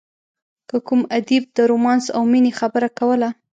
[0.69, 3.29] که کوم ادیب د رومانس او مینې خبره کوله.